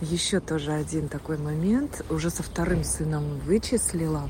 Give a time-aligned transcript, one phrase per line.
[0.00, 2.04] Еще тоже один такой момент.
[2.08, 4.28] Уже со вторым сыном вычислила.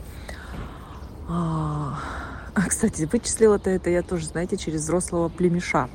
[1.29, 1.99] А,
[2.69, 5.91] кстати, вычислила-то это я тоже, знаете, через взрослого племеша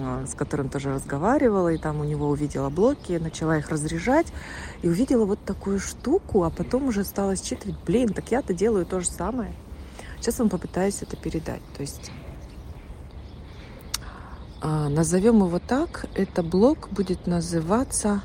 [0.00, 4.26] а, с которым тоже разговаривала, и там у него увидела блоки, начала их разряжать,
[4.82, 9.00] и увидела вот такую штуку, а потом уже стала считывать, блин, так я-то делаю то
[9.00, 9.54] же самое.
[10.18, 11.62] Сейчас вам попытаюсь это передать.
[11.76, 12.10] То есть
[14.60, 18.22] а, назовем его так, это блок будет называться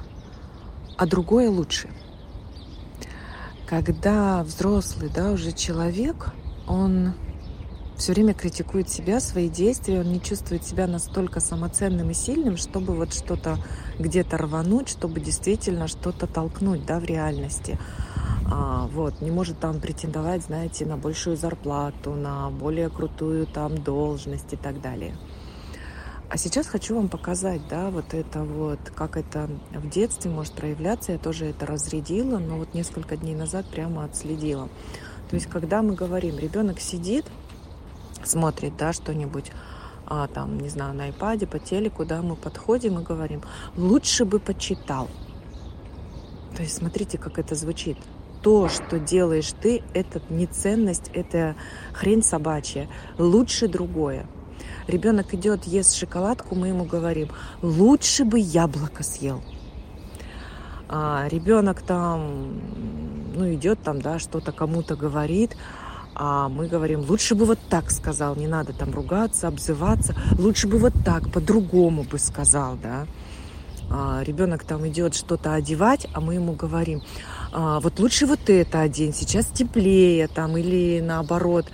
[0.98, 1.90] «А другое лучше».
[3.68, 6.34] Когда взрослый, да, уже человек,
[6.68, 7.14] он
[7.98, 12.96] все время критикует себя, свои действия, он не чувствует себя настолько самоценным и сильным, чтобы
[12.96, 13.58] вот что-то
[14.00, 17.78] где-то рвануть, чтобы действительно что-то толкнуть, да, в реальности.
[18.50, 24.54] А, вот, не может там претендовать, знаете, на большую зарплату, на более крутую там должность
[24.54, 25.16] и так далее.
[26.30, 31.14] А сейчас хочу вам показать, да, вот это вот, как это в детстве может проявляться.
[31.14, 34.68] Я тоже это разрядила, но вот несколько дней назад прямо отследила.
[35.30, 37.26] То есть, когда мы говорим, ребенок сидит,
[38.26, 39.52] смотрит, да, что-нибудь,
[40.06, 43.42] а, там, не знаю, на iPad, по телеку, да, мы подходим и говорим,
[43.78, 45.08] лучше бы почитал.
[46.58, 47.98] То есть смотрите, как это звучит.
[48.42, 51.56] То, что делаешь ты, это не ценность, это
[51.94, 52.90] хрень собачья.
[53.18, 54.28] Лучше другое.
[54.88, 57.30] Ребенок идет, ест шоколадку, мы ему говорим,
[57.62, 59.42] лучше бы яблоко съел.
[60.90, 62.62] А ребенок там,
[63.36, 65.58] ну, идет там, да, что-то кому-то говорит,
[66.16, 70.80] а мы говорим, лучше бы вот так сказал, не надо там ругаться, обзываться, лучше бы
[70.80, 73.06] вот так, по-другому бы сказал, да.
[73.90, 77.02] А, ребенок там идет что-то одевать, а мы ему говорим,
[77.52, 81.68] а, вот лучше вот это одень, сейчас теплее там, или наоборот,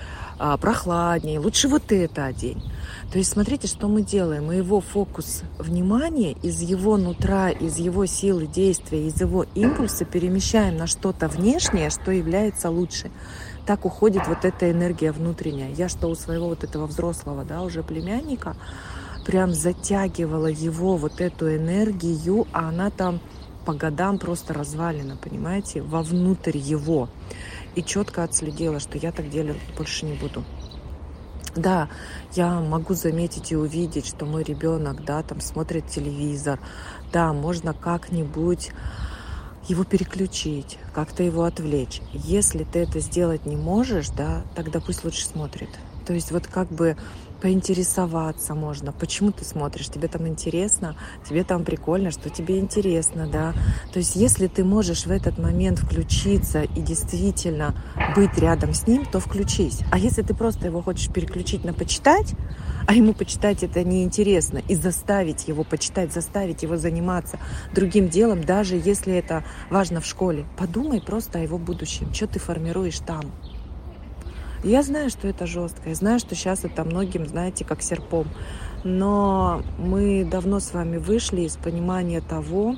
[0.46, 2.62] а, прохладнее, лучше вот это одень.
[3.14, 4.48] То есть смотрите, что мы делаем.
[4.48, 10.76] Мы его фокус внимания из его нутра, из его силы действия, из его импульса перемещаем
[10.76, 13.10] на что-то внешнее, что является лучше
[13.66, 15.74] так уходит вот эта энергия внутренняя.
[15.74, 18.58] Я что у своего вот этого взрослого, да, уже племянника,
[19.26, 23.22] прям затягивала его вот эту энергию, а она там
[23.66, 27.08] по годам просто развалена, понимаете, вовнутрь его.
[27.76, 30.44] И четко отследила, что я так делать больше не буду.
[31.56, 31.88] Да,
[32.34, 36.60] я могу заметить и увидеть, что мой ребенок, да, там смотрит телевизор.
[37.12, 38.72] Да, можно как-нибудь
[39.68, 42.02] его переключить, как-то его отвлечь.
[42.12, 45.70] Если ты это сделать не можешь, да, тогда пусть лучше смотрит.
[46.06, 46.96] То есть вот как бы
[47.44, 50.96] поинтересоваться можно, почему ты смотришь, тебе там интересно,
[51.28, 53.54] тебе там прикольно, что тебе интересно, да.
[53.92, 57.76] То есть если ты можешь в этот момент включиться и действительно
[58.16, 59.82] быть рядом с ним, то включись.
[59.92, 62.34] А если ты просто его хочешь переключить на почитать,
[62.88, 67.40] а ему почитать это неинтересно, и заставить его почитать, заставить его заниматься
[67.74, 72.40] другим делом, даже если это важно в школе, подумай просто о его будущем, что ты
[72.40, 73.34] формируешь там.
[74.64, 78.28] Я знаю, что это жестко, я знаю, что сейчас это многим, знаете, как серпом.
[78.86, 82.76] Но мы давно с вами вышли из понимания того,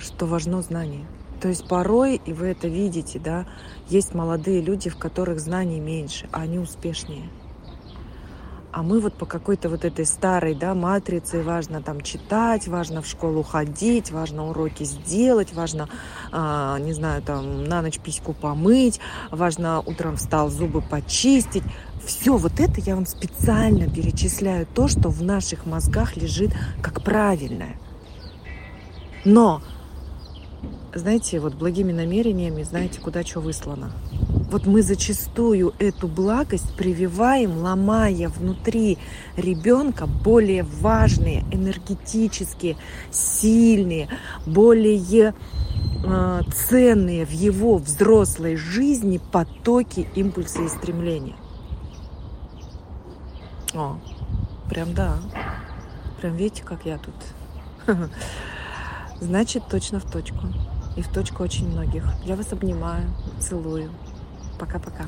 [0.00, 1.04] что важно знание.
[1.40, 3.46] То есть порой, и вы это видите, да,
[3.88, 7.28] есть молодые люди, в которых знаний меньше, а они успешнее.
[8.72, 13.06] А мы вот по какой-то вот этой старой да, матрице, важно там читать, важно в
[13.06, 15.88] школу ходить, важно уроки сделать, важно,
[16.30, 19.00] а, не знаю, там на ночь письку помыть,
[19.32, 21.64] важно утром встал зубы почистить.
[22.04, 27.76] Все вот это я вам специально перечисляю, то, что в наших мозгах лежит как правильное.
[29.24, 29.62] Но,
[30.94, 33.92] знаете, вот благими намерениями, знаете, куда что выслано
[34.50, 38.98] вот мы зачастую эту благость прививаем, ломая внутри
[39.36, 42.76] ребенка более важные, энергетические,
[43.10, 44.08] сильные,
[44.46, 45.34] более
[46.04, 51.36] э, ценные в его взрослой жизни потоки импульса и стремления.
[53.72, 53.98] О,
[54.68, 55.18] прям да.
[56.20, 57.14] Прям видите, как я тут.
[59.20, 60.38] Значит, точно в точку.
[60.96, 62.04] И в точку очень многих.
[62.24, 63.08] Я вас обнимаю,
[63.38, 63.90] целую.
[64.60, 65.06] Пока-пока.